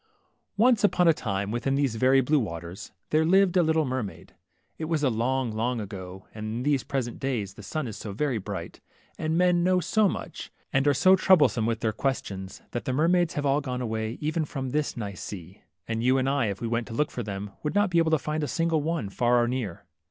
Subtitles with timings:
[0.57, 4.33] Once upon a time, within these very blue waters, there lived a little mermaid.
[4.79, 8.39] It was long, long ago, and in these present days the sun is so very
[8.39, 8.81] bright,
[9.19, 11.95] and men know so much, and are so troublesome with THE MERMAID.
[11.99, 15.87] their questions^ that the mermaids have all gone away even from this nice sea \
[15.87, 18.09] and you and 1, if we went to look for them, would not be able
[18.09, 19.85] to find a single one, far or near.